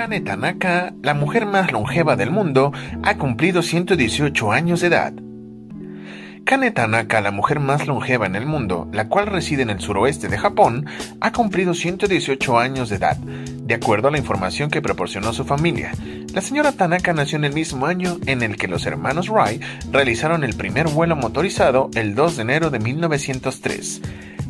Kane 0.00 0.22
Tanaka, 0.22 0.94
la 1.02 1.12
mujer 1.12 1.44
más 1.44 1.72
longeva 1.72 2.16
del 2.16 2.30
mundo, 2.30 2.72
ha 3.02 3.18
cumplido 3.18 3.60
118 3.60 4.50
años 4.50 4.80
de 4.80 4.86
edad. 4.86 5.12
Kane 6.46 6.70
Tanaka, 6.70 7.20
la 7.20 7.30
mujer 7.30 7.60
más 7.60 7.86
longeva 7.86 8.24
en 8.24 8.34
el 8.34 8.46
mundo, 8.46 8.88
la 8.94 9.08
cual 9.08 9.26
reside 9.26 9.60
en 9.60 9.68
el 9.68 9.80
suroeste 9.80 10.28
de 10.28 10.38
Japón, 10.38 10.86
ha 11.20 11.32
cumplido 11.32 11.74
118 11.74 12.58
años 12.58 12.88
de 12.88 12.96
edad, 12.96 13.18
de 13.18 13.74
acuerdo 13.74 14.08
a 14.08 14.10
la 14.10 14.16
información 14.16 14.70
que 14.70 14.80
proporcionó 14.80 15.34
su 15.34 15.44
familia. 15.44 15.92
La 16.32 16.40
señora 16.40 16.72
Tanaka 16.72 17.12
nació 17.12 17.36
en 17.36 17.44
el 17.44 17.52
mismo 17.52 17.84
año 17.84 18.16
en 18.24 18.42
el 18.42 18.56
que 18.56 18.68
los 18.68 18.86
hermanos 18.86 19.28
Wright 19.28 19.62
realizaron 19.92 20.44
el 20.44 20.54
primer 20.54 20.88
vuelo 20.88 21.14
motorizado 21.14 21.90
el 21.94 22.14
2 22.14 22.36
de 22.36 22.42
enero 22.42 22.70
de 22.70 22.78
1903 22.78 24.00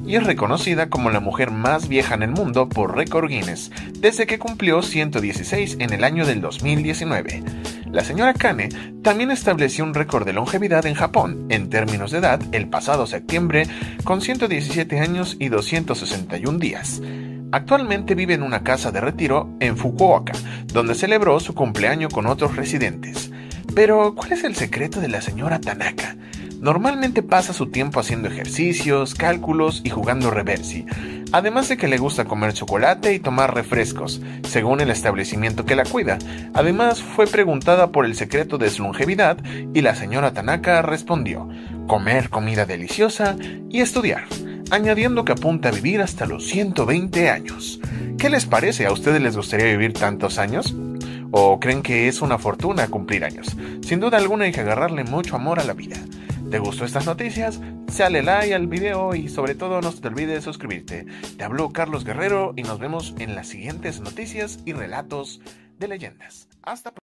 y 0.07 0.17
es 0.17 0.25
reconocida 0.25 0.89
como 0.89 1.11
la 1.11 1.21
mujer 1.21 1.51
más 1.51 1.89
vieja 1.89 2.15
en 2.15 2.23
el 2.23 2.31
mundo 2.31 2.69
por 2.69 2.97
récord 2.97 3.29
Guinness, 3.29 3.71
desde 3.99 4.27
que 4.27 4.39
cumplió 4.39 4.83
116 4.83 5.77
en 5.81 5.93
el 5.93 6.05
año 6.05 6.27
del 6.27 6.41
2019. 6.41 7.43
La 7.91 8.05
señora 8.05 8.35
Kane 8.35 8.69
también 9.03 9.31
estableció 9.31 9.85
un 9.85 9.95
récord 9.95 10.25
de 10.25 10.33
longevidad 10.33 10.87
en 10.87 10.95
Japón, 10.95 11.47
en 11.49 11.71
términos 11.71 12.13
de 12.13 12.19
edad, 12.19 12.41
el 12.53 12.69
pasado 12.69 13.07
septiembre, 13.07 13.67
con 14.05 14.21
117 14.21 15.01
años 15.01 15.37
y 15.39 15.49
261 15.49 16.59
días. 16.59 17.03
Actualmente 17.53 18.15
vive 18.15 18.35
en 18.35 18.45
una 18.45 18.63
casa 18.63 18.93
de 18.93 19.01
retiro 19.01 19.51
en 19.59 19.77
Fukuoka, 19.77 20.35
donde 20.73 20.95
celebró 20.95 21.41
su 21.41 21.55
cumpleaños 21.55 22.15
con 22.15 22.27
otros 22.27 22.55
residentes. 22.55 23.33
Pero, 23.75 24.15
¿cuál 24.15 24.33
es 24.33 24.45
el 24.45 24.55
secreto 24.55 25.01
de 25.01 25.09
la 25.09 25.21
señora 25.21 25.61
Tanaka? 25.61 26.17
Normalmente 26.61 27.23
pasa 27.23 27.55
su 27.55 27.69
tiempo 27.69 28.01
haciendo 28.01 28.29
ejercicios, 28.29 29.15
cálculos 29.15 29.81
y 29.83 29.89
jugando 29.89 30.31
reversi, 30.31 30.85
además 31.33 31.71
de 31.71 31.79
que 31.79 31.89
le 31.89 31.97
gusta 31.97 32.27
comer 32.27 32.53
chocolate 32.53 33.15
y 33.15 33.19
tomar 33.19 33.55
refrescos, 33.55 34.21
según 34.47 34.83
el 34.83 34.91
establecimiento 34.91 35.65
que 35.65 35.75
la 35.75 35.85
cuida. 35.85 36.19
Además, 36.53 37.03
fue 37.03 37.27
preguntada 37.27 37.93
por 37.93 38.05
el 38.05 38.15
secreto 38.15 38.59
de 38.59 38.69
su 38.69 38.83
longevidad 38.83 39.39
y 39.73 39.81
la 39.81 39.95
señora 39.95 40.35
Tanaka 40.35 40.83
respondió, 40.83 41.49
comer 41.87 42.29
comida 42.29 42.67
deliciosa 42.67 43.37
y 43.71 43.81
estudiar, 43.81 44.25
añadiendo 44.71 45.25
que 45.25 45.33
apunta 45.33 45.71
a 45.71 45.73
vivir 45.73 46.03
hasta 46.03 46.27
los 46.27 46.47
120 46.47 47.31
años. 47.31 47.81
¿Qué 48.19 48.29
les 48.29 48.45
parece? 48.45 48.85
¿A 48.85 48.93
ustedes 48.93 49.23
les 49.23 49.35
gustaría 49.35 49.65
vivir 49.65 49.95
tantos 49.95 50.39
años? 50.39 50.77
¿O 51.31 51.59
creen 51.59 51.81
que 51.81 52.07
es 52.07 52.21
una 52.21 52.37
fortuna 52.37 52.89
cumplir 52.89 53.25
años? 53.25 53.57
Sin 53.81 53.99
duda 53.99 54.19
alguna 54.19 54.45
hay 54.45 54.53
que 54.53 54.61
agarrarle 54.61 55.05
mucho 55.05 55.37
amor 55.37 55.59
a 55.59 55.65
la 55.65 55.73
vida. 55.73 55.97
¿Te 56.51 56.59
gustó 56.59 56.85
estas 56.85 57.07
noticias? 57.07 57.61
Sale 57.87 58.25
like 58.25 58.53
al 58.53 58.67
video 58.67 59.15
y 59.15 59.29
sobre 59.29 59.55
todo 59.55 59.81
no 59.81 59.93
te 59.93 60.09
olvides 60.09 60.35
de 60.35 60.43
suscribirte. 60.43 61.07
Te 61.37 61.45
habló 61.45 61.71
Carlos 61.71 62.05
Guerrero 62.05 62.55
y 62.57 62.65
nos 62.65 62.81
vemos 62.81 63.15
en 63.21 63.37
las 63.37 63.47
siguientes 63.47 64.01
noticias 64.01 64.59
y 64.65 64.73
relatos 64.73 65.41
de 65.79 65.87
leyendas. 65.87 66.49
Hasta 66.63 66.93
pronto. 66.93 66.99